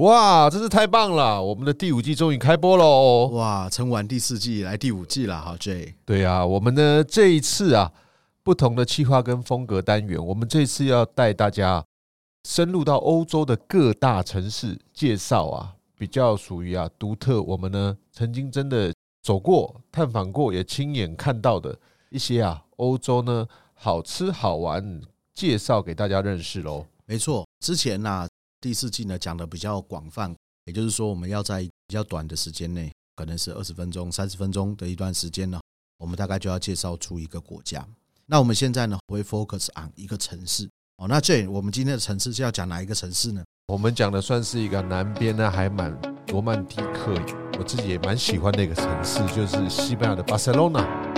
[0.00, 1.42] 哇，真是太棒了！
[1.42, 3.26] 我们的第五季终于开播喽！
[3.34, 5.94] 哇，撑完第四季来第五季了，好，J。
[6.06, 7.92] 对啊，我们呢这一次啊，
[8.42, 11.84] 不同的企划跟风格单元，我们这次要带大家
[12.48, 18.90] 深入到欧洲的各大城市，介绍啊，比较属于啊独特，我们呢曾经真的
[19.22, 21.78] 走过、探访过，也亲眼看到的
[22.08, 25.02] 一些啊欧洲呢好吃好玩，
[25.34, 26.86] 介绍给大家认识喽。
[27.04, 28.28] 没错，之前呢、啊。
[28.60, 30.34] 第四季呢讲的比较广泛，
[30.66, 35.58] 也就是说，我们要在比较短的时间内，可能是二十分钟、三十分钟的一段时间呢，
[35.98, 37.86] 我们大概就要介绍出一个国家。
[38.26, 40.68] 那我们现在呢会 focus on 一个城市
[40.98, 41.08] 哦。
[41.08, 43.42] 那这我们今天的城市是要讲哪一个城市呢？
[43.68, 45.98] 我们讲的算是一个南边呢，还蛮
[46.28, 47.14] 罗曼蒂克，
[47.58, 51.09] 我自己也蛮喜欢的一个城市，就是西班牙的巴塞罗那。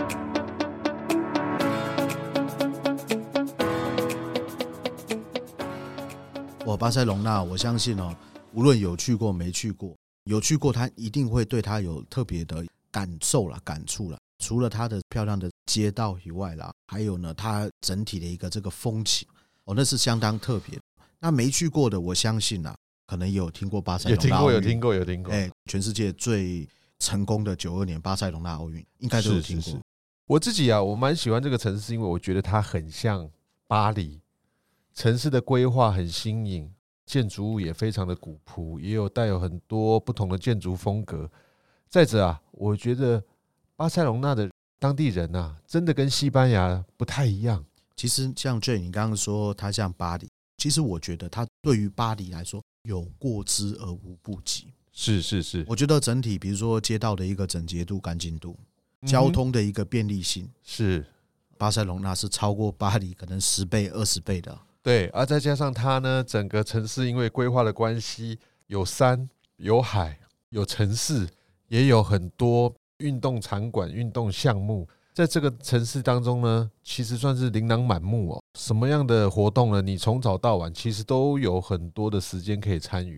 [6.78, 8.12] 巴塞隆纳，我相信哦，
[8.54, 9.94] 无论有去过没去过，
[10.24, 14.18] 有去过他一定会对他有特别的感受啦、感触啦。
[14.38, 19.28] 除了它的漂亮的街道以外啦，还有呢，它整体的一个这个风情
[19.64, 20.76] 哦，那是相当特别。
[21.20, 22.74] 那没去过的，我相信啊，
[23.06, 25.32] 可能也有听过巴塞隆纳，有听过，有听过，有听过。
[25.32, 29.62] 哎，全世界最成功的九二年巴塞隆纳奥运，应该都有听过。
[29.62, 29.82] 是是是。
[30.26, 33.30] 我自己啊，我蛮喜欢这个城市，因为我觉得它很像
[33.68, 34.21] 巴黎。
[34.94, 36.70] 城市的规划很新颖，
[37.06, 41.30] 建筑物也非常的古朴，也有带有很多不同的建筑风格。
[41.88, 43.22] 再者啊，我觉得
[43.76, 47.64] 巴塞隆纳的当地人呐，真的跟西班牙不太一样。
[47.94, 54.72] 其实像 Jay，你刚刚说他像巴黎，其实我觉得他对于巴黎来说有过之而无不及。
[54.92, 58.58] 是是是，我觉得整体，比如说街道的一个整洁度、干净度，
[59.06, 61.04] 交通的一个便利性，是
[61.56, 64.58] 巴塞隆纳是超过巴黎可能十倍、二十倍的。
[64.82, 71.28] 对，而再加上它呢，整个城市因为规划的关系，有山有海有城市，
[71.68, 78.42] 也有很多运动场馆、运动项目，在这个城市当中呢，其实算是琳琅满目哦。
[78.58, 79.80] 什么样的活动呢？
[79.80, 83.16] 你从早到晚其实都有很多的时间可以参与。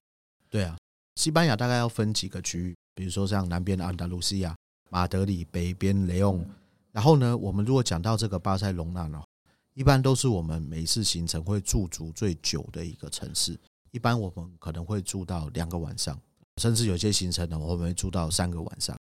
[0.51, 0.77] 对啊，
[1.17, 4.55] 西班牙大概要分几个区域，比如说像南边的安达卢西亚、
[4.91, 6.45] 马德里，北边雷昂。
[6.93, 9.23] 然后呢，我们如果讲到这个巴塞隆纳呢？
[9.75, 13.59] 一般都是我们每次行程会驻足最久的一个城市，
[13.91, 16.19] 一般我们可能会住到两个晚上，
[16.59, 18.97] 甚至有些行程呢，我们会住到三个晚上。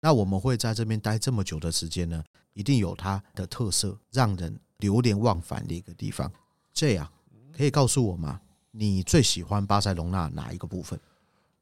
[0.00, 2.22] 那我们会在这边待这么久的时间呢，
[2.52, 6.30] 一定有它的特色，让人流连忘返的一个地方。
[6.72, 7.10] 这样
[7.56, 8.40] 可以告诉我吗？
[8.70, 11.00] 你最喜欢巴塞隆纳哪一个部分？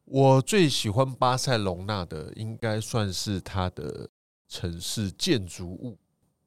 [0.05, 4.09] 我最喜欢巴塞隆纳的，应该算是它的
[4.49, 5.97] 城市建筑物。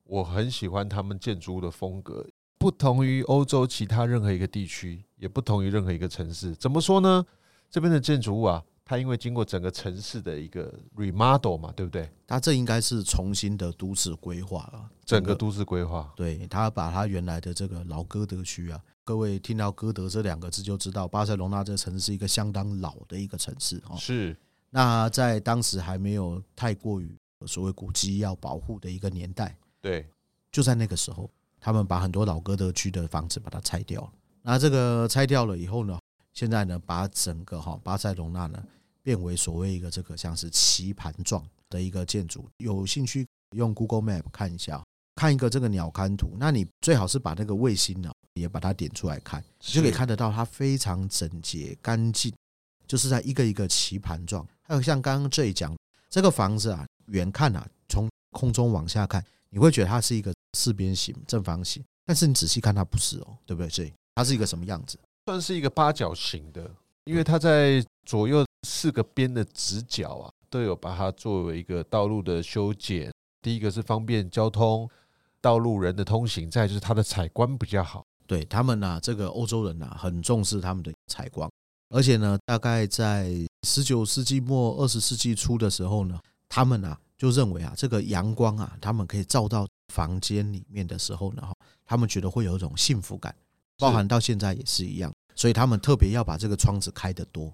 [0.10, 2.26] 我很喜欢他们建筑物的风格，
[2.58, 6.56] 不同于欧洲其他任何一个地区，也不同于任何一个城市。
[6.56, 7.24] 怎么说呢？
[7.70, 12.10] 这边的建筑物啊，它因为经过整个城市的一个 remodel 嘛，对不对？
[12.26, 16.12] 它这应该是重新的都市规划了，整个都市规划。
[16.16, 23.96] 对，它把它原来的这个老哥德区啊，各位听到哥德这两个字就知道，巴塞罗那这个城市是一个相当老的一个城市哦。
[23.96, 24.36] 是。
[24.72, 27.16] 那在当时还没有太过于
[27.46, 29.56] 所谓古迹要保护的一个年代。
[29.82, 30.08] 对，
[30.52, 31.30] 就在那个时候，
[31.60, 34.12] 他们把很多老哥德区的房子把它拆掉了。
[34.42, 36.00] 那这个拆掉了以后呢，
[36.34, 38.64] 现在呢，把整个哈巴塞隆纳呢
[39.04, 42.50] 变为所谓一个这个像是棋盘状的一个建筑。
[42.58, 44.84] 有兴趣用 Google Map 看一下，
[45.16, 46.36] 看一个这个鸟瞰图。
[46.38, 52.34] 那你最好是把那个卫星呢也把它点出来看，你就可以看得到它非常整洁干净，
[52.88, 54.46] 就是在一个一个棋盘状。
[54.62, 55.76] 还有像刚刚这一讲
[56.10, 59.24] 这个房子啊，远看啊，从空中往下看。
[59.52, 63.70] 你会觉得它是一个四边形正方形，但是你仔细看它不是哦，对不对？
[63.70, 64.98] 所以它是一个什么样子？
[65.26, 66.70] 算是一个八角形的，
[67.06, 73.12] 因为它在左右四个边的直角啊，都有把它作为一个道路的修剪。
[73.42, 74.90] 第一个是方便交通
[75.40, 78.04] 道路人的通行，再就是它的采光比较好。
[78.28, 81.50] 对他们呢，这个欧洲人呢，很重视他们的采光，
[81.90, 83.32] 而且呢，大概在
[83.68, 87.00] 十九世纪末二十世纪初的时候呢，他们啊。
[87.20, 91.54] 就认为啊，这个阳光啊，他们可以照到房间里面的时候呢，哈，
[91.86, 93.36] 他们觉得会有一种幸福感，
[93.78, 97.54] 包含到现在也是一样，所以他们特别要把这个窗子开得多，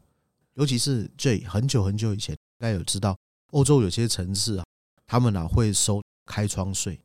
[0.53, 3.17] 尤其是这很久很久以前，应该有知道，
[3.53, 4.65] 欧洲有些城市啊，
[5.07, 7.01] 他们啊会收开窗税，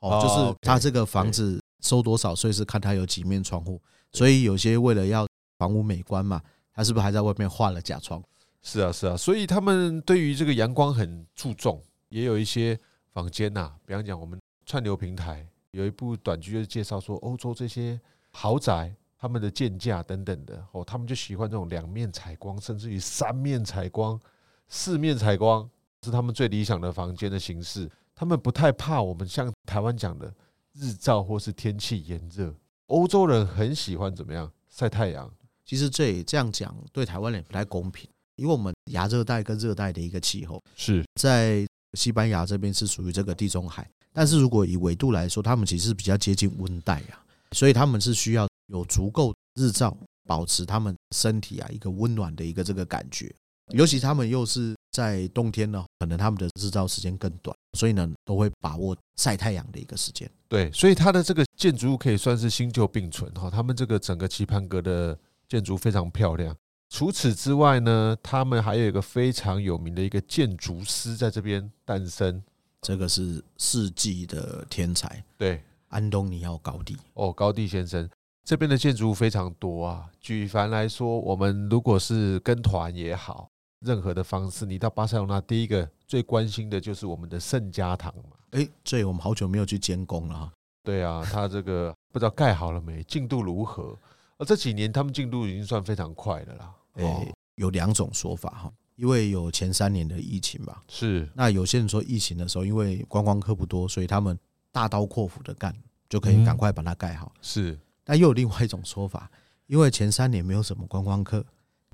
[0.00, 3.80] 哦，就是他这个房子收多少税是看他有几面窗户，
[4.12, 5.26] 所以有些为了要
[5.56, 6.42] 房屋美观嘛，
[6.74, 8.22] 他是不是还在外面画了假窗？
[8.60, 11.82] 是啊，是啊，所以他们对于这个阳光很注重。
[12.12, 12.78] 也有一些
[13.08, 17.98] 房间呐、啊，比方讲，我们串流平台有一部短剧，就是介绍说，欧洲这些
[18.30, 24.20] 豪宅他们的建价等等的哦，他们就喜欢这种两面采光，甚至于三面采光、
[24.68, 25.68] 四面采光，
[26.02, 27.90] 是他们最理想的房间的形式。
[28.14, 30.32] 他们不太怕我们像台湾讲的
[30.74, 32.54] 日照或是天气炎热。
[32.86, 35.32] 欧洲人很喜欢怎么样晒太阳？
[35.64, 49.96] 其实这这样讲对台湾人不太公平，因为我们亚热带跟热带的一个气候是在西班牙这边是属于这个地中海，但是如果以纬度来说，他们其实是比较接近温带啊，所以他们是需要有足够日照，
[50.26, 53.34] 保持他们身体啊一个温暖的一个这个感觉。
[53.68, 60.30] 尤其他们又是在冬天呢，可能他们的日照时间更短，所以呢都会把握晒太阳的一个时间。
[60.48, 63.48] 对，所以它的这个建筑物可以算是新旧并存哈。
[63.48, 65.18] 他们这个整个棋盘格的
[65.48, 66.54] 建筑非常漂亮。
[66.92, 72.42] 除此之外呢，他们还有一个非常有名的一个建筑师在这边诞生，
[72.82, 76.94] 这个是世纪的天才，对，安东尼奥高地。
[77.14, 78.06] 哦，高地先生。
[78.44, 80.06] 这边的建筑物非常多啊。
[80.20, 83.48] 举凡来说，我们如果是跟团也好，
[83.80, 88.36] 任何的方式，你到巴塞罗那，第一个最关心的就是我们的圣家堂嘛。
[88.50, 90.52] 哎，这我们好久没有去监工了哈。
[90.84, 93.96] 对啊，他这个不知道盖好了没，进度如何？
[94.36, 96.70] 而这几年他们进度已经算非常快的啦。
[96.94, 100.82] 哎，有两种说法哈，因为有前三年的疫情吧。
[100.88, 101.28] 是。
[101.34, 104.38] 那有些人说疫情的时候，因为观光客不多，所以他们
[104.70, 105.74] 大刀阔斧的干，
[106.08, 107.32] 就可以赶快把它盖好。
[107.40, 107.78] 是。
[108.04, 109.30] 但又有另外一种说法，
[109.66, 111.44] 因为前三年没有什么观光客。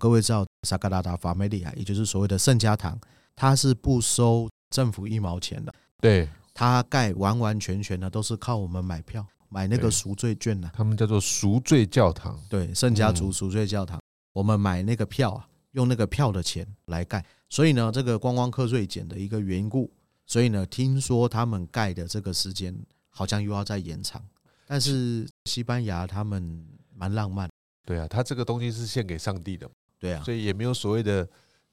[0.00, 2.96] 各位知道萨格拉达法梅利亚，也就是所谓的圣家堂，
[3.34, 5.74] 它是不收政府一毛钱的。
[6.00, 10.70] 对，它盖完完全全的都是靠我们买票买那个赎罪券呢。
[10.72, 12.40] 他们叫做赎罪教堂。
[12.48, 14.00] 对，圣家族赎罪教堂，
[14.38, 17.24] 我们买那个票啊，用那个票的钱来盖。
[17.48, 19.90] 所以呢，这个观光客锐减的一个缘故，
[20.26, 22.72] 所以呢，听说他们盖的这个时间
[23.08, 24.22] 好像又要再延长。
[24.64, 26.64] 但是西班牙他们
[26.94, 27.50] 蛮浪漫，
[27.84, 29.68] 对啊，他这个东西是献给上帝的。
[29.98, 31.28] 对啊，所以也没有所谓的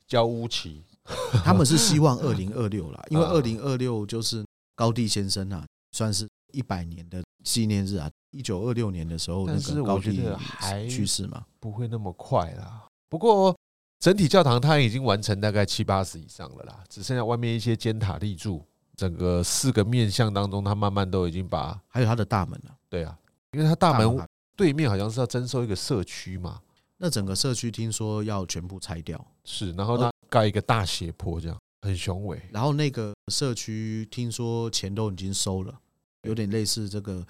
[0.08, 0.84] 交屋期，
[1.44, 8.12] 他们是希望二零二六啦， 因为二零二六就是高地先生啊，算是一百年的纪念日啊。
[8.32, 12.84] 一九二六年的时候，那个高第还去世嘛，不会那么快啦。
[13.08, 13.56] 不过
[14.00, 18.62] 整体教堂它已经完成大概七八十以上了啦，只剩下外面一些尖塔立柱。
[18.98, 22.76] 整个四个面向当中，它慢慢都已经把还有它的大门了。
[22.90, 23.18] 对啊，
[23.52, 26.62] 因为它大门对面好像是要征收一个社区嘛。
[26.98, 32.42] 那整个社区听说要全部拆掉，是，然后它盖一个大斜坡，这样很雄伟。
[32.52, 35.78] 然后那个社区听说钱都已经收了，
[36.25, 37.25] 有点类似这个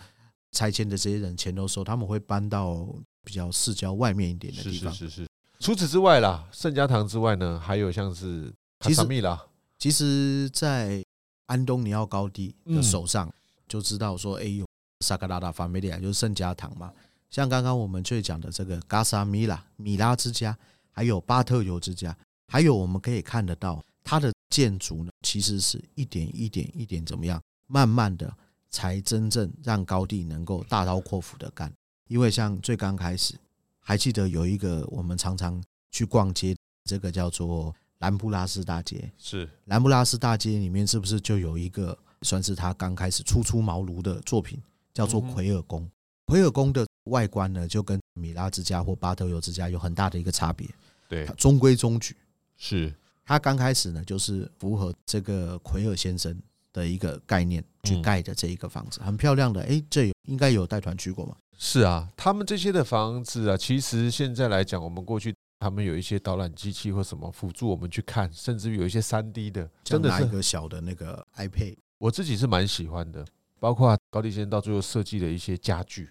[0.51, 2.87] 拆迁的这些人钱都收，他们会搬到
[3.23, 4.93] 比较市郊外面一点的地方。
[4.93, 5.29] 是是是是。
[5.59, 9.41] 除此之外啦，圣家堂之外呢，还有像是其实米拉。
[9.77, 11.03] 其实，在
[11.45, 13.31] 安东尼奥高地的手上
[13.67, 14.65] 就知道说，哎呦，
[15.01, 16.91] 萨格拉达法梅利亚就是圣家堂嘛。
[17.29, 20.57] 像刚刚我们最讲的这个嘎萨米拉米拉之家，
[20.91, 22.15] 还有巴特尤之家，
[22.47, 28.33] 还有我们可以看得到它的建筑呢，其实是一点一点一点怎么样，慢慢的
[28.69, 31.71] 才真正让高地能够大刀阔斧的干。
[32.07, 33.33] 因为像最刚开始，
[33.79, 44.61] 还记得有一个我们常常去逛街，这个叫做兰布拉斯大街，是兰布拉斯大街里面是不是就有一个算是他刚开始初出茅庐的作品，
[44.93, 45.89] 叫做奎尔宫。
[46.25, 50.67] 奎尔宫的外观呢，就跟米拉之家或巴特尤之家有很大的一个差别。
[51.07, 52.15] 对，中规中矩。
[52.57, 52.93] 是，
[53.23, 56.35] 他刚开始呢，就是符合这个奎尔先生
[56.75, 59.61] 的一个概念去盖的这一个房子，很漂亮的。
[59.61, 61.37] 哎，这应该有带团去过吗？
[61.57, 73.25] 是啊，他们这些的房子啊，其实现在来讲，我们过去他们有一些导览机器或什么辅助我们去看，甚至于有一些三 D 的，真的是一个小的那个 iPad，我自己是蛮喜欢的。
[73.57, 76.09] 包括高第先生到最后设计的一些家具。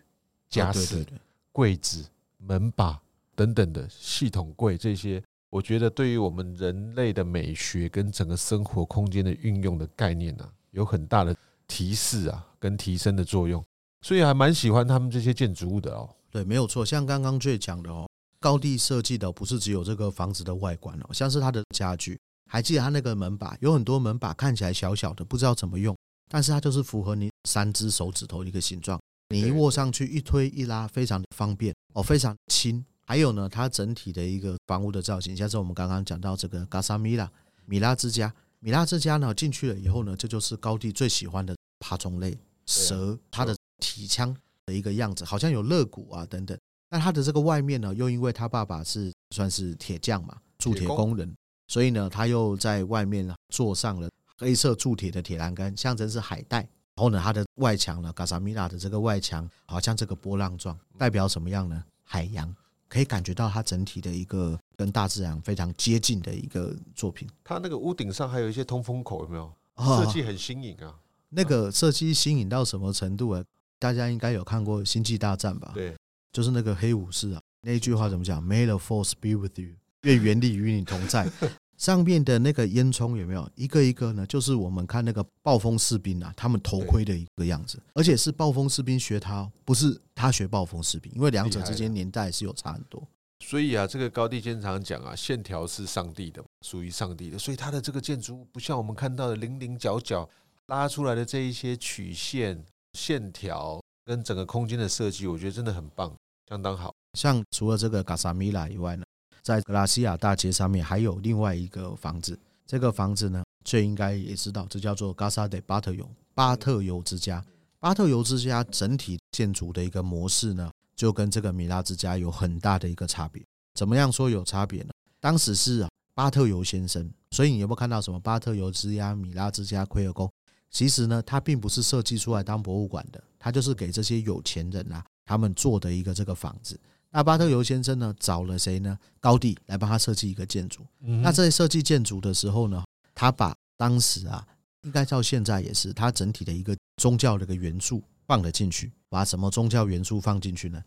[0.50, 1.04] 家私、
[1.50, 2.06] 柜子、
[2.38, 3.00] 门把
[3.35, 5.21] 等等的系统柜，这些
[5.54, 11.32] 我觉得对于我们人类的美学跟整个生活空间的运用的概念呢，有很大的
[11.68, 13.64] 提示啊，跟提升的作用。
[14.02, 16.11] 所以还蛮喜欢他们这些建筑物的哦。
[16.28, 16.84] 对，没有错。
[16.84, 18.04] 像刚刚最讲的哦，
[18.40, 22.18] 高地设计的不是只有这个房子的外观哦，像是它的家具，
[22.50, 25.96] 还记得它那个门把，有很多门把看起来小小的，不知道怎么用，
[26.28, 29.00] 但是它就是符合你三只手指头的一个形状。
[29.28, 32.84] 你一握上去，一推一拉，非常的方便哦，非常轻。
[33.04, 37.30] 还有呢，它整体的一个房屋的造型，像是我们刚刚讲到这个加萨米拉
[37.66, 44.34] 米拉之家，米拉之家呢，进去了以后呢，这就是高地最喜欢的爬虫类蛇，它的体腔
[44.66, 46.58] 的一个样子，好像有肋骨啊等等。
[46.90, 51.34] 那它的这个外面呢，又因为他爸爸是算是铁匠嘛，铸铁工人，
[51.68, 54.08] 所以呢，他又在外面做上了
[54.38, 56.66] 黑色铸铁的铁栏杆，象征是海带。
[56.96, 61.82] 然后呢，它的外墙呢，加萨米拉的这个外墙好像这个波浪状，代表什么样呢？
[62.04, 62.54] 海洋，
[62.94, 67.28] 可以感觉到它整体的一个跟大自然非常接近的一个作品。
[67.42, 69.52] 它那个屋顶上还有一些通风口，有没有？
[69.76, 70.94] 设计很新颖啊。
[71.30, 73.44] 那个设计新颖到什么程度啊？
[73.80, 75.72] 大家应该有看过《星际大战》吧？
[75.74, 75.96] 对，
[76.32, 81.28] 就是那个黑武士啊，那一句话怎么讲？May the force be with you，愿原力与你同在。
[81.76, 84.26] 上面的那个烟囱有没有一个一个呢？
[84.26, 93.02] 就是我们看那个暴风士兵啊，他们头盔的一个样子，而且是暴风士兵学他，不是他学暴风士兵，因为两者之间年代是有差很多。
[93.40, 100.28] 所以啊，这个高地经常讲啊，线条是上帝的，属于上帝的，所以他的这个建筑物不像我们看到的零零角角
[100.68, 102.64] 拉出来的这一些曲线
[102.94, 106.14] 线条跟整个空间的设计，我觉得真的很棒，
[106.48, 106.94] 相当好。
[107.18, 109.04] 像除了这个卡萨米拉以外呢，
[109.44, 112.36] 在格拉西亚大街上面还有另外一个房子，
[112.66, 117.44] 这个房子呢，最应该也知道，这叫做 Casa de Bartollo 巴特尤之家。
[117.78, 123.44] 巴特尤之家整体建筑的一个模式呢，就跟这个米拉之家有很大的一个差别。
[123.74, 124.88] 怎么样说有差别呢？
[125.20, 130.26] 当时是巴特尤先生，所以你有没有看到什么巴特尤之家、米拉之家、奎尔宫？
[130.70, 136.80] 其实呢，它并不是设计出来当博物馆的，它就是给这些有钱人啊，他们做的一个这个房子。
[137.16, 138.99] 那巴特尤先生呢，找了谁呢？
[139.21, 140.85] 高地来帮他设计一个建筑。
[140.99, 142.83] 那在设计建筑的时候呢，
[143.14, 144.44] 他把当时啊，
[144.83, 148.90] 应该到现在也是，他整体的一个宗教的一个元素放了进去。
[149.09, 150.83] 把什么宗教元素放进去呢？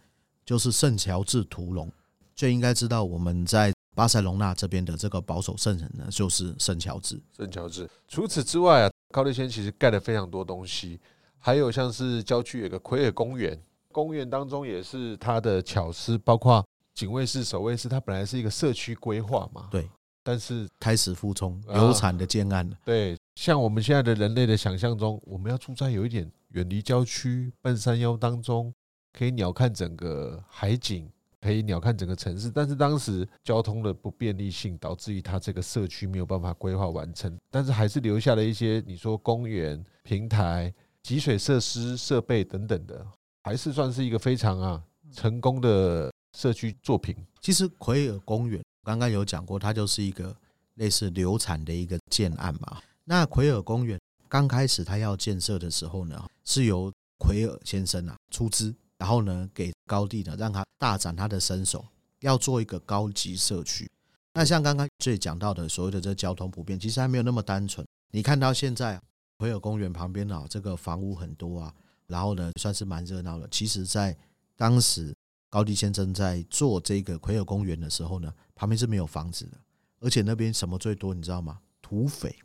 [0.45, 1.89] 就是圣乔治屠龙。
[2.35, 7.17] 就应该知道我们在巴塞隆纳这边的这个保守圣人呢，就是圣乔治。
[7.37, 7.89] 圣乔治。
[8.05, 10.99] 除此之外啊，高丽先生其实盖了非常多东西，
[11.39, 13.57] 还有像是郊区有个奎尔公园。
[13.97, 16.63] 公园当中也是它的巧思，包括
[16.93, 17.89] 警卫室、守卫室。
[17.89, 19.89] 它本来是一个社区规划嘛，对。
[20.21, 28.71] 但是开始复充、流产的建案、啊、对，像我们现在的人类的想象中，我们要住在有一点远离郊区、半山腰当中，
[29.13, 31.09] 可以鸟瞰整个海景，
[31.41, 32.51] 可以鸟瞰整个城市。
[32.51, 37.35] 但是当时交通的不便利性，导致于它这个社区没有办法规划完成。
[37.49, 43.03] 但是还是留下了一些，你说公园、平台、集水设施、设备等等的。
[43.47, 47.15] 还是算是一个非常啊成功的社区作品。
[47.39, 50.35] 其实奎尔公园刚刚有讲过，它就是一个
[50.73, 52.81] 类似流产的一个建案嘛。
[53.05, 61.85] 那奎尔公园刚开始它要建设的时候呢，是由奎尔先生啊出资，然后呢给高地呢让他大展他的身手，
[62.19, 63.89] 要做一个高级社区。
[64.33, 67.87] 那像刚刚最讲到的所谓的这交通不便，其实还没有那么单纯。
[68.11, 68.99] 你看到现在
[69.37, 71.73] 奎尔公园旁边啊，这个房屋很多啊。
[72.07, 73.47] 然后呢，算是蛮热闹的。
[73.49, 74.15] 其实，在
[74.55, 75.13] 当时
[75.49, 79.57] 高迪先生在做这个奎尔公园的时候呢，旁边是没有房子的，
[79.99, 81.59] 而且那边什么最多，你知道吗？
[81.81, 82.35] 土匪。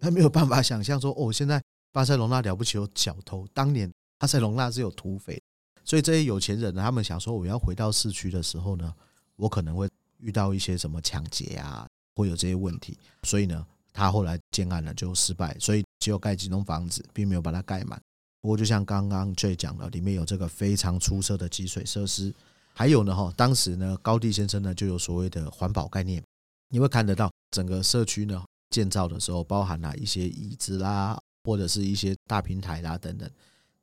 [0.00, 1.62] 他没有办法想象说，哦，现在
[1.92, 5.40] 巴塞隆纳了不起有小偷，当年巴塞隆纳是有土匪。
[5.84, 8.94] 所以这些有钱人呢，他们想说，我要回到市区的时候呢，
[9.36, 9.88] 我可能会
[10.18, 12.96] 遇到一些什么抢劫啊，会有这些问题。
[13.24, 18.00] 所以呢，他后来建案呢就失败，所以只有盖几栋房子，并没有把它盖满。
[18.40, 22.34] 不过，就像刚刚 J 讲的，里面有这个非常出色的集水设施，
[22.72, 26.22] 还有呢，哈，当时呢，高地先生呢就有所谓的环保概念。
[26.68, 33.28] 你会看得到整个社区呢建造的时候，包含了一些椅子啦，或者是一些大平台啦等等。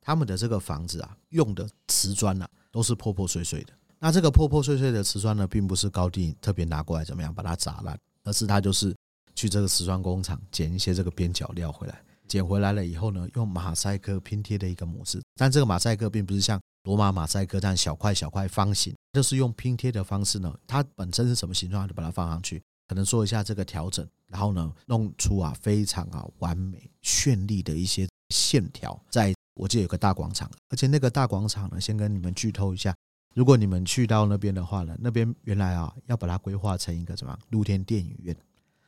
[0.00, 3.72] 他们的这个房子啊，用的瓷砖啊，都是破破碎碎的。
[4.00, 8.96] 那这个破破碎碎的瓷砖呢，并不是高地特别拿过来怎么样把它砸烂，而是他就是
[9.34, 12.02] 去这个瓷砖工厂捡一些这个边角料回来。
[12.28, 21.88] 捡回来了以后呢，用马赛克拼贴的一个模式，但这个马赛克并不是像罗马马赛克这样小块小块方形，就是用拼贴的方式呢，它本身是什么形状？
[21.88, 28.98] 就把它放上去，可能做一下这个调整，然后呢，弄出啊非常啊完美绚丽的一些线条。
[29.10, 32.94] 在我记得有个大广场，而且那个大广场呢，先跟你们剧透一下，
[33.34, 38.36] 如果你们去到那边的话呢，那边原来啊要把它规划成一个什么露天电影院，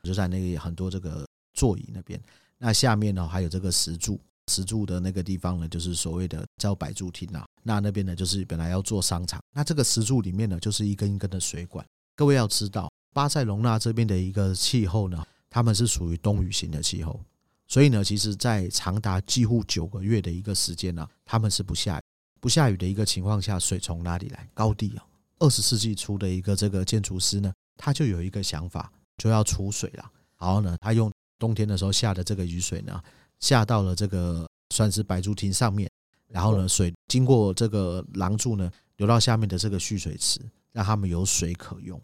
[0.03, 2.21] 就在那个很多这个座椅那边。
[2.63, 7.47] 那下面呢，还有这个石柱，石柱的那个地方呢，就是所谓的叫百柱厅啊。
[7.63, 9.41] 那那边呢，就是本来要做商场。
[9.55, 11.83] 那这个石柱里面呢，就是一根一根的水管。
[12.15, 17.19] 各位要知道，巴塞隆纳这边的一个气候呢，他们是属于冬雨型的气候，
[17.67, 22.03] 所以呢，其实在长达几乎九个月的一个时间呢，他们是不下雨。
[22.41, 24.47] 不下雨的一个情况下，水从哪里来？
[24.53, 25.07] 高地啊，
[25.39, 30.05] 二十世纪初的一个这个建筑师呢，他就有一个想法，就要储水了。
[30.39, 31.11] 然后呢，他用。
[31.41, 33.03] 冬天的时候下的这个雨水呢，
[33.41, 35.91] 下到了这个算是白竹亭上面，
[36.29, 40.39] 然后呢，水经过这个廊柱呢，流到下面的这个蓄水池，
[40.71, 42.01] 让他们有水可用。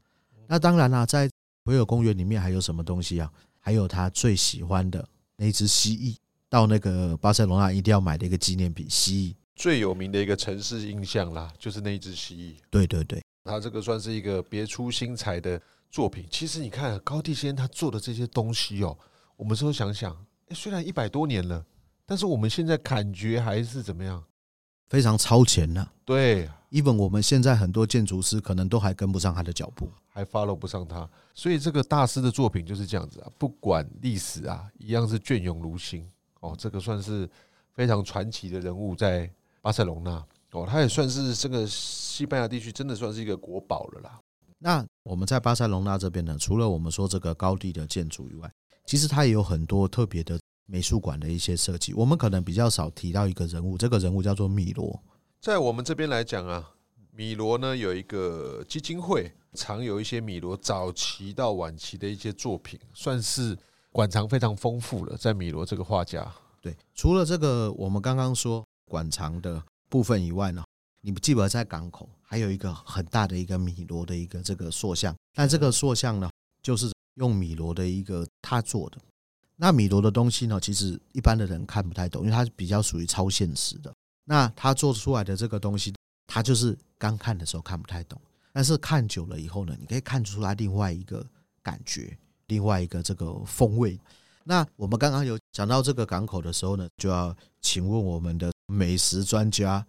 [0.49, 1.31] 那当然啦，在
[1.65, 3.31] 朋友公园里面还有什么东西啊？
[3.61, 6.17] 还有他最喜欢的那只蜥蜴，
[6.49, 12.63] 到那个巴塞罗那一定要买的一个纪念品——蜥蜴，最有名的一个城市印象啦，就是那一只蜥蜴。
[12.71, 16.25] 对对对，他这个算是一个别出心裁的作品。
[16.31, 18.97] 其实你看高第先生他做的这些东西哦，
[19.37, 20.13] 我们说想想，
[20.49, 21.65] 诶，虽然一百多年了，
[22.05, 24.23] 但是我们现在感觉还是怎么样？
[24.89, 25.93] 非常超前呢、啊。
[26.05, 31.09] 对，even 我们现在很多建筑师可能都还跟不上他的脚步，还 follow 不上他。
[31.35, 36.09] 所以这个大师的作品就是这样子啊，不管历史啊，一样是隽永如新
[36.41, 36.55] 哦。
[36.57, 37.29] 这个算是
[37.73, 40.25] 非常传奇的人物，在巴塞隆纳。
[40.53, 44.19] 哦，他也算是这个西班牙地区真的算是一个国宝了啦。
[44.59, 48.51] 那我们在巴塞隆纳这边呢，除了我们说这个高地的建筑以外，
[48.87, 51.93] 其实它也有很多特别的美术馆的一些设计。
[51.93, 54.99] 我们可能比较少提到一个人物，这个人物叫做米罗。
[55.41, 56.71] 在我们这边来讲啊，
[57.11, 63.59] 米罗呢有一个基金会，藏有一些米罗早期到晚期的一些作品，算是
[63.91, 65.17] 馆藏非常丰富了。
[65.17, 69.63] 在米罗这个画家，对，除了这个我们刚刚说馆藏的。
[69.89, 70.65] 部分以外呢，
[71.01, 76.29] 你不记得在港口还有一个很大的一个米罗的一个这个塑像，但这个塑像呢，
[76.61, 78.97] 就是用米罗的一个他做的。
[79.57, 83.93] 那米罗的东西呢，其实一般的人看不太懂，因为它比较属于超现实的。
[84.25, 85.95] 那他做出来的这个东西，
[86.27, 88.21] 他就是刚看的时候看不太懂，
[88.53, 91.27] 但是看久了以后呢，你可以看出来另外一个
[91.63, 93.99] 感觉，另外一个这个风味。
[94.45, 98.51] 那我们刚刚有讲到这个港口的时候呢，就要请问我们的。
[98.69, 99.87] 美食专家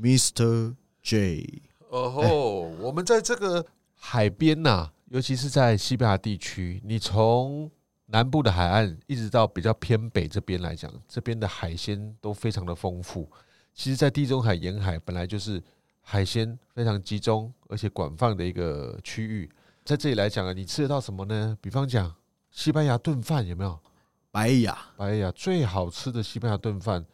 [0.00, 0.74] ，Mr.
[1.02, 1.62] J。
[1.90, 7.70] 哦吼，我们在这个海边呐，尤其是在西班牙地区，你从
[8.06, 13.30] 南部的海岸一直到比较偏北这边来讲，这边的海鲜都非常的丰富。
[13.72, 15.62] 其实，在地中海沿海本来就是
[16.00, 19.50] 海鲜非常集中而且广泛的一个区域，
[19.84, 21.56] 在这里来讲啊，你吃得到什么呢？
[21.60, 22.12] 比方讲
[22.50, 23.78] 西班牙炖饭有没有？
[24.30, 27.04] 白雅，白雅最好吃的西班牙炖饭。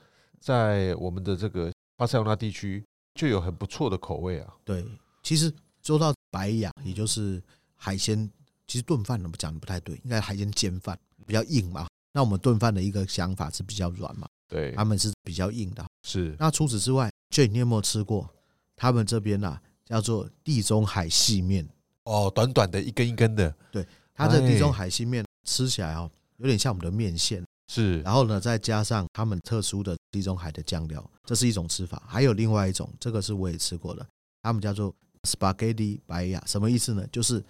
[0.40, 2.84] 在我们的这个巴塞罗那地区
[3.14, 4.54] 就有很不错的口味啊。
[4.64, 4.84] 对，
[5.22, 7.40] 其实说到白雅，也就是
[7.82, 8.30] 海鲜，
[8.68, 10.96] 其实炖饭呢不讲的不太对，应该海鲜煎饭
[11.26, 11.88] 比较硬嘛。
[12.12, 15.84] 那我们炖饭的一个想法是比较软嘛，对，他们是比较硬的。
[16.04, 16.36] 是。
[16.38, 18.30] 那除此之外，Jay，你有没有吃过
[18.76, 21.68] 他们这边啊叫做地中海细面？
[22.04, 23.52] 哦，短短的一根一根的。
[23.72, 27.44] 对，它的地中海细面吃起来哦，有点像我们的面线。
[27.68, 28.00] 是。
[28.02, 29.96] 然后呢，再加上他们特殊的。
[30.12, 32.02] 地中海的酱料，这是一种吃法。
[32.06, 34.06] 还有另外一种，这个是我也吃过的，
[34.42, 37.06] 他们叫做 spaghetti 白雅，什么意思呢？
[37.10, 37.42] 就是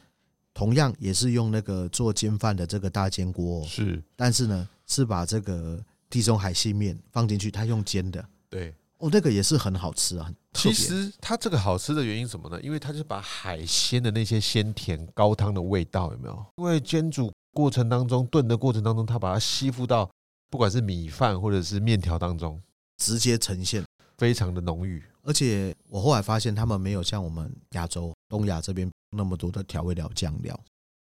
[0.54, 10.32] 同样也是用那个做煎饭的这个大煎锅，是，但是呢是把这个地中海细面放进去，它用煎的，对，哦，那个也是很好吃啊。
[10.54, 12.60] 其实它这个好吃的原因什么呢？
[12.62, 16.46] 因为它是把海鲜的那些鲜甜高汤的味道有没有？
[16.56, 20.10] 因为煎煮过程当中，炖的过程当中，它把它吸附到。
[20.50, 22.60] 不管是米饭或者是面条当中，
[22.98, 23.82] 直接呈现，
[24.18, 25.02] 非常的浓郁。
[25.22, 30.58] 而且我后来发现，他们没有像我们亚洲东亚这边那么多的调味料酱料，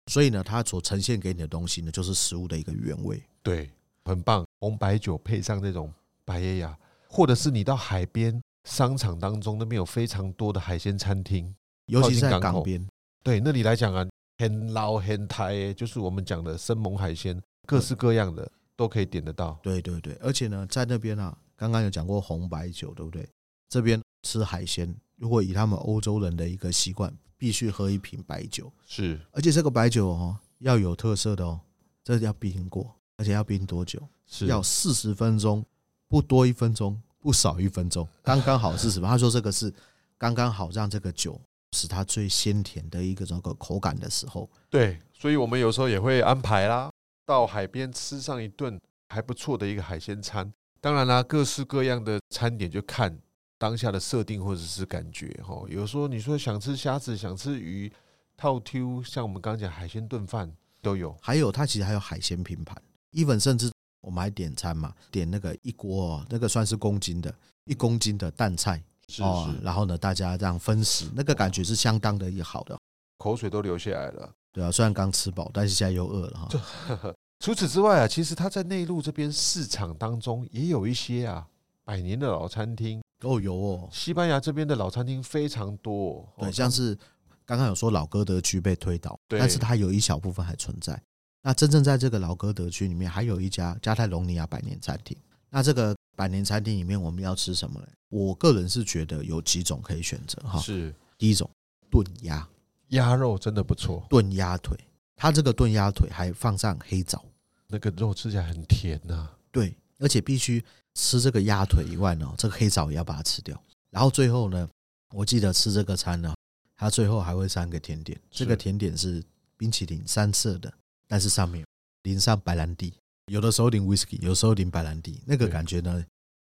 [0.07, 3.21] 所以呢，它所呈现给你的东西呢，就是食物的一个原味。
[3.41, 3.71] 对，
[4.05, 4.45] 很棒。
[4.59, 5.91] 红白酒配上这种
[6.25, 11.55] 白椰芽，或者是你到海边商场当中，那边有非常多的海鲜餐厅，
[11.87, 12.85] 尤其是在港边。
[13.23, 18.51] 对，那里来讲啊，很老很台，就是我们讲的生猛海鲜，各式各样的。
[18.77, 23.29] 都可以点得到，对对对，而且呢，在那边啊，刚刚有讲过红白酒，对不对？
[23.69, 31.59] 这边吃海鲜，如果以他们欧洲人的一个习惯，必须喝一瓶白酒，是，而且这个白酒哦，要有特色的哦，
[32.03, 33.99] 这要冰过，而且要冰多久？
[34.27, 35.65] 是要四十分钟，
[36.07, 39.09] 不多一分钟，不少一分钟，刚刚好四十分。
[39.09, 39.73] 他说这个是
[40.19, 44.47] 刚刚好，让这个酒使它最鲜甜的一个这个口感的时候。
[44.69, 46.91] 对，所以我们有时候也会安排啦。
[47.25, 53.17] 到海边吃上一顿还不错的一个海鲜餐，当然啦，各式各样的餐点就看
[53.61, 55.63] 当下的设定或者是感觉哈。
[55.69, 57.93] 有时候你说想吃虾子，想吃鱼，
[58.35, 61.15] 套 Q，像我们刚刚讲海鲜炖饭都有。
[61.21, 62.75] 还有它其实还有海鲜拼盘
[63.11, 63.71] ，even 甚至
[64.01, 67.31] 我们还点餐嘛，点那个一锅那个算是公斤的，
[67.65, 68.81] 一公斤的淡菜
[69.19, 72.75] 哦，然后呢大家这样分食，那个感觉是相当的也好的，
[73.19, 74.33] 口水都流下来了。
[74.51, 76.49] 对啊，虽然刚吃饱，但是现在又饿了哈。
[77.39, 81.47] 除此之外啊，其实它在内陆这边市场当中也有一些啊
[81.83, 83.89] 百年的老餐厅哦，有哦。
[83.91, 86.97] 西班牙这边的老餐厅非常多，对，像是
[87.45, 91.01] 刚刚有说老哥德区被推倒，但是它有一小部分还存在。
[91.43, 95.17] 那真正在这个老哥德区里面，还有一家加泰隆尼亚百年餐厅。
[95.49, 97.87] 那这个百年餐厅里面，我们要吃什么呢？
[98.09, 100.59] 我个人是觉得有几种可以选择哈。
[100.59, 101.49] 是第一种
[101.89, 102.47] 炖鸭。
[102.89, 104.77] 鸭肉真的不错，炖鸭腿，
[105.15, 107.23] 它这个炖鸭腿还放上黑枣，
[107.67, 109.29] 那个肉吃起来很甜呐。
[109.51, 110.63] 对，而且必须
[110.95, 113.57] 吃这个鸭腿以外呢，这个黑枣也要把它吃掉。
[113.89, 114.67] 然后最后呢，
[115.13, 116.33] 我记得吃这个餐呢，
[116.75, 119.23] 它最后还会三个甜点，这个甜点是
[119.55, 120.73] 冰淇淋三色的，
[121.07, 121.65] 但是上面
[122.03, 122.93] 淋上白兰地，
[123.27, 126.03] 有的时候淋 whisky，有时候淋白兰地，那个感觉呢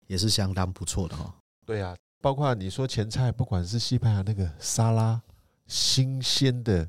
[0.06, 1.32] 也是相当不错的哈。
[1.64, 5.22] 对啊，包括你说前菜，不管是西班牙那个沙拉，
[5.66, 6.88] 新鲜的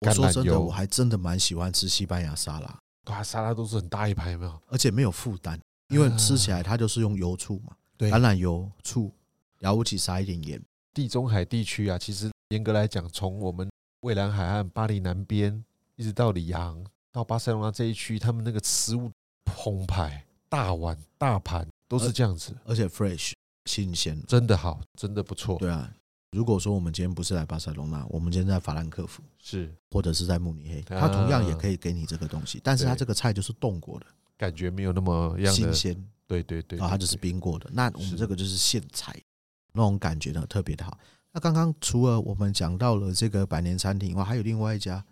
[0.00, 2.78] 我说真的，我还真的蛮喜欢吃西班牙沙拉。
[3.06, 4.62] 哇，沙拉都是很大一盘，有没有？
[4.66, 5.58] 而且没有负担，
[5.92, 9.12] 因为吃起来它就是用油醋嘛，对，橄榄油、醋，
[9.58, 10.60] 了不起撒一点盐。
[10.94, 15.62] 地中海地区啊，其实严格来讲，从我们蔚蓝海岸、巴黎南边，
[15.96, 19.10] 一直到里昂、到巴塞罗那这一区，他们那个食物
[19.44, 23.32] 澎湃，大碗大盘都是这样子，而且 fresh
[23.66, 25.58] 新鲜，真的好，真的不错。
[25.58, 25.90] 对啊，
[26.32, 29.72] 如果说我们今天不是来巴塞罗那，我们今天在法兰克福，是。
[29.90, 34.06] 或者是在慕尼黑，它同样也可以给你这个东西，但是它这个菜就是冻过的，
[34.42, 35.94] 感觉没有那么样新鲜。
[36.26, 37.70] 对对对，啊，它就是冰过的。
[37.72, 39.14] 那我们这个就是现采。
[39.72, 40.98] 那种感觉呢，特别的好。
[41.32, 45.02] 那刚刚除了我们讲到了这个百年餐厅以外，还有另外一家，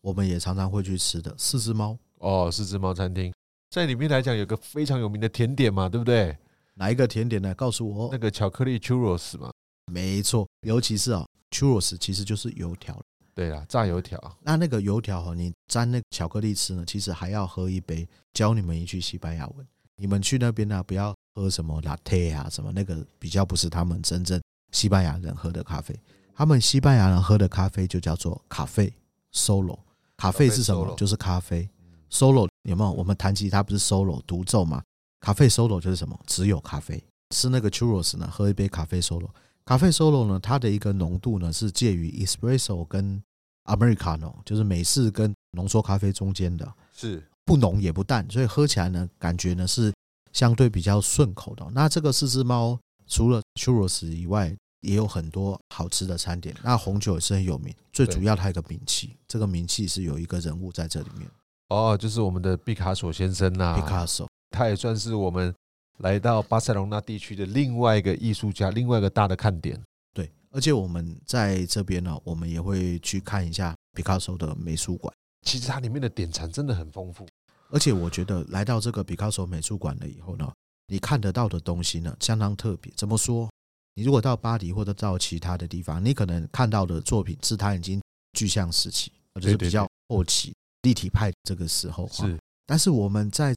[0.00, 3.32] 我们也常常会去吃的四只猫哦，四只猫餐厅
[3.70, 6.36] 在里面来讲有个非常有名的甜点嘛，对不对？
[6.74, 7.54] 哪一个甜点呢？
[7.54, 9.50] 告诉我，那个巧克力 churros 嘛，
[9.92, 13.00] 没错，尤其是啊，churros 其实就是油条，
[13.34, 14.20] 对啊，炸油条。
[14.42, 18.08] 那那个油条哈，你沾那个巧克力吃呢，其实还要喝一杯。
[18.32, 19.66] 教你们一句西班牙文，
[19.96, 21.14] 你们去那边呢，不要。
[21.32, 22.48] 喝什么 latte 啊？
[22.50, 25.98] 什么那个比较不是他们真正西班牙人喝的咖啡。
[26.34, 28.92] 他们西班牙人喝的咖啡就叫做咖啡
[29.32, 29.78] solo。
[30.16, 30.92] 咖啡是什么？
[30.96, 31.66] 就是咖啡
[32.10, 32.90] solo 有没有？
[32.90, 34.82] 我们弹吉他不是 solo 独奏吗？
[35.20, 36.18] 咖啡 solo 就是什么？
[36.26, 37.02] 只有咖啡。
[37.30, 38.28] 吃那个 churros 呢？
[38.30, 39.28] 喝一杯咖啡 solo。
[39.64, 40.38] 咖啡 solo 呢？
[40.40, 43.22] 它的一个浓度呢是介于 espresso 跟
[43.64, 49.92] americano，就是美式跟浓缩咖啡中间的，是不浓也不淡，所以喝起来呢，感觉呢是。
[50.32, 56.54] 相对比较顺口的，那这个四只猫除了 churros 以外，也有很多好吃的餐点。
[56.62, 61.28] 那红酒也是很有名，最主要它有个名气，这个名气是有一个人物在这里面。
[61.70, 63.74] 哦，就是我们的毕卡索先生呐。
[63.74, 65.52] 毕卡索，他也算是我们
[66.00, 69.80] 来到巴塞隆纳地区的另外一个艺术家，另外一个大的看点。
[70.12, 75.14] 对，而且我们在这边呢，我们也会去看一下毕卡索的美术馆。
[75.42, 77.26] 其实它里面的典藏真的很丰富。
[77.70, 80.50] 而且我觉得来到这个毕卡索美术馆了以后呢，
[80.86, 82.92] 你看得到的东西呢相当特别。
[82.96, 83.48] 怎么说？
[83.94, 88.00] 你如果到巴黎或者到其他的地方，你可能看到的作品是他已经
[88.32, 92.08] 具象时期，就是比较后期立体派这个时候。
[92.08, 92.38] 是。
[92.66, 93.54] 但是我们在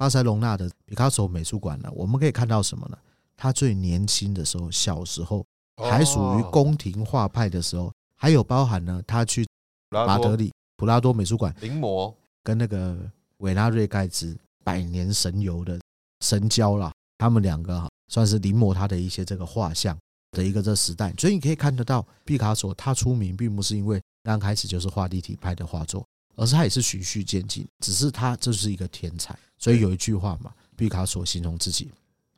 [0.00, 2.96] 巴塞隆纳的毕卡索美术馆呢，我们可以看到什么呢？
[3.36, 5.44] 他最年轻的时候，小时候
[5.76, 9.46] 还属于宫廷画派的时候，还有包含呢，他去
[9.90, 12.96] 马德里普拉多美术馆临摹跟那个。
[13.40, 15.80] 维拉瑞盖茨百年神游的
[16.20, 19.96] 神交啦，他们两个哈算是临摹他的一些这个画像
[20.32, 26.06] 的一个这时代，所以你可以看得到毕卡索他出名，并不是因为刚开始就是画立体派的画作，
[26.40, 29.38] 而是他也是循序渐进，只是他就是一个天才。
[29.58, 31.92] 所以有一句话嘛，毕卡索形容自己：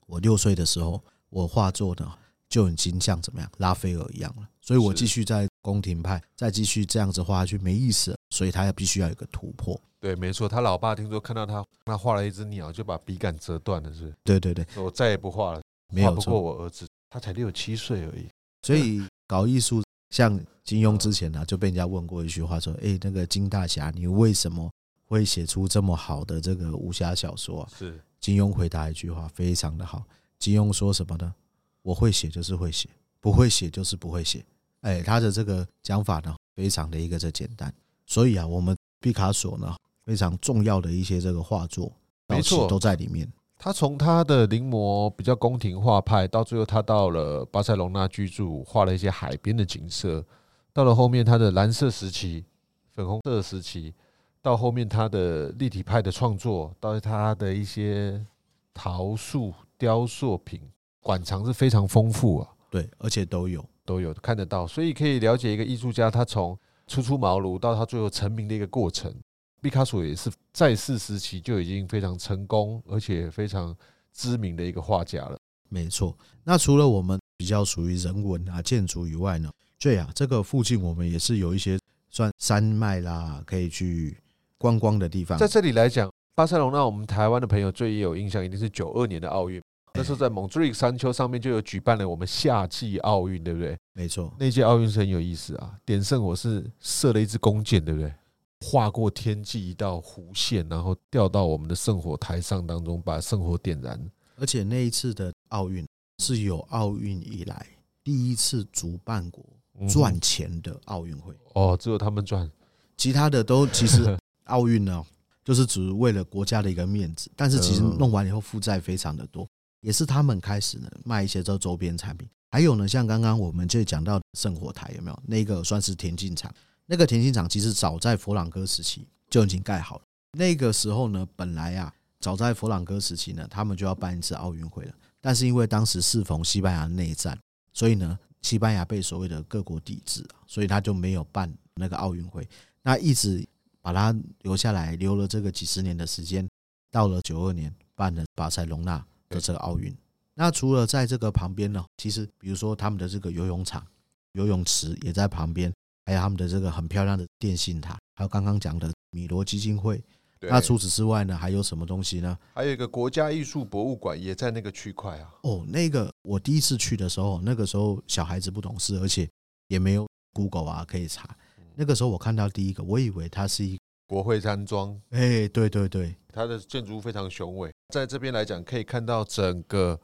[0.07, 2.12] 我六岁的时候，我画作呢
[2.49, 9.81] 就已经像怎么样拉斐尔一样了，所以我继续在宫廷派再继续这样子画下去没意思，所以他要必须要有一个突破。
[10.01, 14.12] 对，没错，他老爸听说看到他，那画了一只鸟，就把笔杆折断了，是？
[14.25, 15.62] 对对对，我再也不画了，
[16.03, 18.27] 画不过我儿子，他才六七岁而已。
[18.67, 24.70] 所以搞艺术，像金庸之前呢、啊，就被人家问过一句话，说：“哎，那个金大侠，你为什么
[25.07, 30.05] 会写出这么好的这个武侠小说、啊？”是金庸回答一句话，非常的好。
[30.38, 31.35] 金庸说什么呢？
[31.83, 32.88] 我会写就是会写，
[33.20, 34.44] 不会写就是不会写。
[34.81, 37.72] 哎，他的这个讲法呢，非常的一个这简单。
[38.07, 39.75] 所以啊，我们毕卡索呢。
[40.05, 41.92] 非常重要的一些这个画作，
[42.27, 43.33] 没错，都在里面。
[43.57, 50.27] 他从他的临摹比较宫廷画派，到最后他到了巴塞隆纳居住，画了一些海边的景色。
[50.75, 52.45] 到了后面他的蓝色时期、
[52.91, 53.93] 粉红色时期，
[54.41, 58.25] 到后面他的立体派的创作，到他的一些
[58.73, 60.61] 陶塑雕塑品，
[61.01, 62.49] 馆藏是非常丰富啊。
[62.71, 69.15] 对，而且都有都有看得到，所以可以了解一个艺术家他从初出茅庐到他最后成名的一个过程。
[69.61, 73.77] 毕卡索也是在世时期就已经非常成功，而且非常
[74.13, 75.37] 知名的一个画家了。
[75.69, 76.17] 没错。
[76.43, 79.51] 那除了我们比较属于人文啊建筑以外呢，
[79.83, 81.77] 对啊，这个附近我们也是有一些
[82.09, 84.16] 算山脉啦，可以去
[84.57, 85.37] 观光的地方。
[85.37, 89.61] 在这里来讲，巴塞隆那，我们台湾的朋友最有印象一定是九二年的奥运，
[89.95, 93.77] 那时候在蒙特利山丘上面就有举办了我们夏季奥运，对不对？
[93.92, 95.75] 没错，那届奥运是很有意思啊。
[95.85, 98.14] 点圣火是射了一支弓箭，对不对？
[98.61, 104.01] 划过天际一道弧线，然后掉到我们的圣火台上当中，把圣火点燃。
[104.37, 105.85] 而且那一次的奥运
[106.18, 107.66] 是有奥运以来
[108.05, 109.45] 第一次主办国
[109.88, 111.35] 赚钱的奥运会。
[111.55, 112.51] 哦，只有他们赚，
[112.97, 114.16] 其他的都其实
[114.47, 115.05] 奥运呢，
[115.45, 119.47] 就是只为了国家的一个面子，但是其实弄完以后负债非常的多，
[119.81, 122.29] 也是他们开始呢卖一些这周边产品。
[122.51, 125.23] 还有呢，像刚刚我们就讲到圣火台有没有？
[125.27, 126.53] 那个算是田径场，
[126.87, 130.03] 那个田径场其实早在佛朗哥时期就已经盖好了。
[130.37, 134.92] 那个时候呢，本来啊，早在佛朗哥时期呢，他们就要办一次奥运会了。
[135.21, 137.38] 但是因为当时适逢西班牙内战，
[137.73, 142.46] 所以呢，西班牙被所谓的各国抵制啊，所以他就没有办那个奥运会。
[142.83, 143.46] 那一直
[143.81, 146.48] 把它留下来，留了这个几十年的时间，
[146.90, 149.96] 到了九二年办了巴塞隆纳的这个奥运。
[150.35, 153.87] 那除了在这个旁边呢，其实比如说他们的这个游泳场、
[154.33, 155.72] 游泳池也在旁边，
[156.07, 160.02] 还有他们的这个很漂亮的电信塔，还有刚刚讲的米罗基金会。
[160.50, 162.38] 那除此之外呢，还有什么东西呢？
[162.55, 165.35] 还有一个国家艺术博物馆也在那个区块啊。
[165.42, 169.28] 哦，那个我第一次去的时候，那个时候小孩子不懂事，而且
[169.68, 171.37] 也没有 Google 啊可以查。
[171.74, 175.00] 那个时候我看到第一个，我以为它是一国会山庄。
[175.11, 180.00] 哎，对对对，它的建筑物非常雄伟，在这边来讲可以看到整个。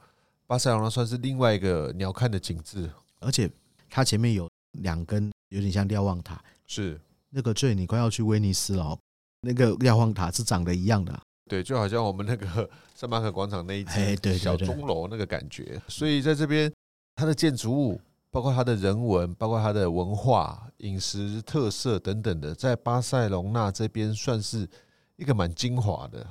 [0.47, 3.47] 巴塞罗那算是另外一个鸟瞰的景致，而且
[3.87, 4.49] 它前面有
[4.79, 6.99] 两根有点像瞭望塔，是
[7.29, 8.97] 那个最你快要去威尼斯了，
[9.41, 15.81] 那个瞭望塔是长得一样的，对，就好像我们那个圣马可广场那一间小钟楼那个感觉。
[15.87, 16.71] 所以在这边，
[17.15, 24.67] 它的建筑物，包括它的人文，包括它的文化、饮食特色等等的，在巴塞隆纳这边算是
[25.15, 26.25] 一个蛮精华的。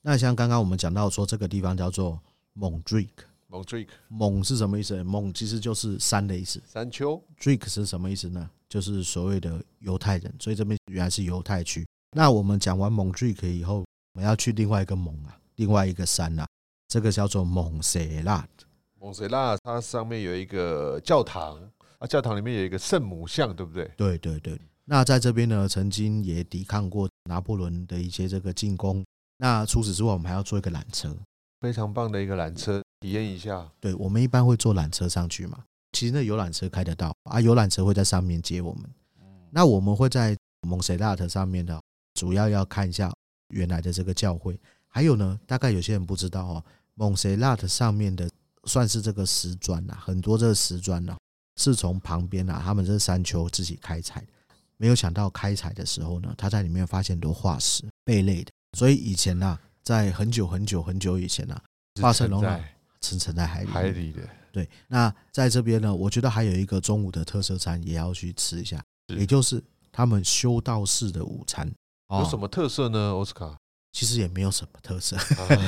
[0.00, 2.18] 那像刚刚我们讲到说，这个地方叫做
[2.54, 3.26] 蒙特瑞克。
[3.48, 5.04] 蒙特瑞克，蒙是什么意思？
[5.04, 6.62] 蒙其实就是山的意思。
[6.66, 7.22] 山丘。
[7.42, 8.50] 瑞克是什么意思呢？
[8.68, 11.86] 就是所谓的犹太人，所以这边原来是犹太区。
[12.12, 16.46] 那我们讲完蒙特瑞克以后，我们要去另外一个蒙啊，另外一个山啊，
[16.88, 18.46] 这个叫做蒙塞拉。
[18.98, 21.58] 蒙塞拉，它上面有一个教堂
[21.98, 23.90] 啊，教堂里面有一个圣母像，对不对？
[23.96, 24.60] 对对对。
[24.84, 29.04] 那在这边呢，曾经也抵抗过拿破仑的一些这个进攻。
[29.38, 31.14] 那除此之外，我们还要坐一个缆车，
[31.60, 32.82] 非常棒的一个缆车。
[33.00, 35.64] 体验一下，对，我们一般会坐缆车上去嘛。
[35.92, 38.90] 其实那游览车开得到啊，游览车会在上面接我们。
[39.50, 41.78] 那我们会在蒙塞拉特上面的，
[42.16, 43.12] 主要要看一下
[43.50, 44.58] 原来的这个教会。
[44.88, 48.28] 还有呢，大概有些人不知道哦，蒙塞拉特上面的
[48.64, 51.14] 算是这个石砖啊，很多这个石砖呢
[51.56, 54.26] 是从旁边啊，他们这山丘自己开采。
[54.78, 58.50] 没有想到开采的时候呢，他在里面发现很多化石、贝类的。
[58.72, 61.60] 所以以前呢，在很久很久很久以前呢，
[62.00, 62.58] 巴塞隆纳。
[63.02, 64.68] 沉沉在海里，海里的对。
[64.88, 71.70] 那在这边呢，我觉得还有一个中午的特色餐也要去吃一下，也就是他们修道士的午餐。
[72.10, 73.10] 有什么特色呢？
[73.12, 73.56] 奥斯卡
[73.92, 75.16] 其实也没有什么特色，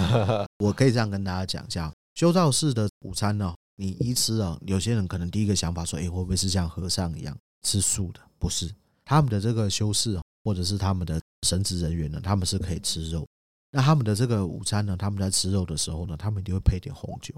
[0.59, 8.21] 我可以这样跟大家讲一下：修道士的午餐呢，你一吃啊，有些人可能第一个想法说，哎，会不会是像和尚一样吃素的？
[8.39, 8.71] 不是，
[9.05, 13.27] 他们的这个修士或者是他们的神职人员呢，他们是可以吃肉。
[13.71, 14.97] 那他们的这个午餐呢？
[14.97, 17.35] 他们在吃肉的时候呢，他们一定会配点红酒。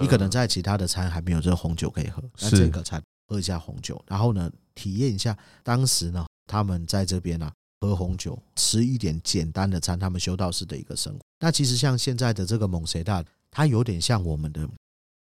[0.00, 11.20] 你可能在其他的餐还没有这个红酒可以喝，那这个餐喝一下红酒，然后呢，体验一下当时呢，他们在这边呢喝红酒，吃一点简单的餐，他们修道士的一个生活。
[11.40, 14.68] 那其实像现在的这个蒙谁大，它有点像我们的，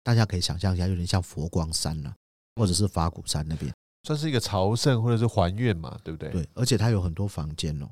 [0.03, 2.13] 大家可以想象一下，有点像佛光山啊，
[2.55, 6.29] 或者是法鼓山那边，算是一个朝圣或者是还愿嘛，对不对？
[6.29, 7.89] 对，而且它有很多房间哦。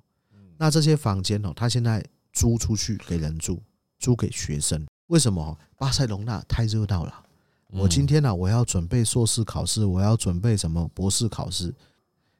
[0.58, 2.04] 那这些房间哦，它现在。
[2.36, 3.62] 租出去给人住，
[4.00, 4.84] 租给学生。
[5.06, 5.56] 为什么？
[5.78, 7.24] 巴塞隆纳太热闹了。
[7.70, 11.72] 我今天呢，我要准备硕士考试，我要准备什么博士考试。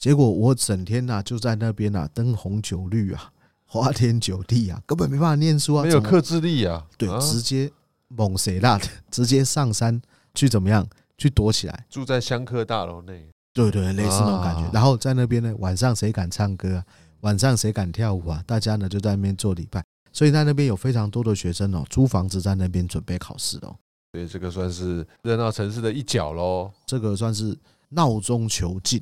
[0.04, 3.32] 结果我整天呢就在那边啊，灯红酒绿啊，
[3.66, 6.86] 花天酒地啊，根本没办法念书啊，没有克制力啊。
[6.98, 7.72] 对，直接
[8.10, 10.02] 猛谁辣的， 直接上山
[10.34, 10.86] 去怎么样？
[11.18, 13.30] 去躲起来，住在香客大楼内。
[13.54, 14.70] 对对，类似那种感觉。
[14.74, 16.86] 然后在那边呢，晚上谁敢唱歌啊？
[17.22, 18.44] 晚上谁敢跳舞啊？
[18.46, 23.74] 大家呢就在那边做礼拜，所以在那边有非常多的学生哦，租房子在那边准备考试哦。
[24.12, 26.70] 所以这个算是热闹城市的一角喽。
[26.86, 29.02] 这个算是闹中求静，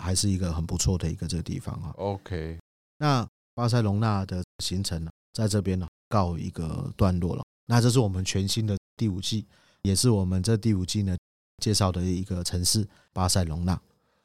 [0.00, 1.92] 还是一个很不错的一个这个地方啊。
[1.96, 2.58] OK，
[2.98, 7.42] 那巴塞隆纳的行程呢，在这边呢告一个段落了。
[7.66, 9.46] 那这是我们全新的第五季，
[9.82, 11.16] 也是我们这第五季呢
[11.62, 13.80] 介绍的一个城市巴塞隆纳。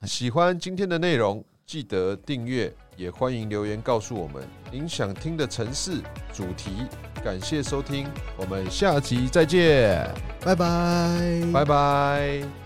[0.07, 1.43] 喜欢今天的内容。
[1.65, 5.99] 记得订阅，也欢迎留言告诉我们您想听的城市
[6.31, 6.85] 主题。
[7.23, 8.07] 感谢收听，
[8.38, 10.07] 我们下集再见，
[10.41, 12.64] 拜拜，拜拜。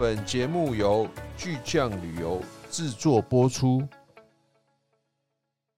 [0.00, 3.86] 本节目由巨匠旅游制作播出。